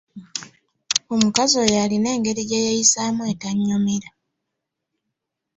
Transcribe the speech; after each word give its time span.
Omukazi 1.13 1.55
oyo 1.63 1.77
alina 1.83 2.07
engeri 2.15 2.41
gye 2.49 2.63
yeeyisaamu 2.65 3.21
etannyumira. 3.33 4.09